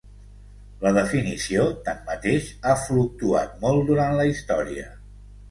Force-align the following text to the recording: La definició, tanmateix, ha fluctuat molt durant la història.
La 0.85 0.93
definició, 0.95 1.65
tanmateix, 1.89 2.49
ha 2.65 2.75
fluctuat 2.87 3.55
molt 3.67 3.87
durant 3.93 4.19
la 4.23 4.27
història. 4.33 4.91